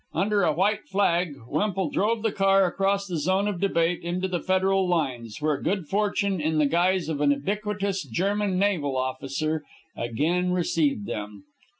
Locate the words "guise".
6.65-7.07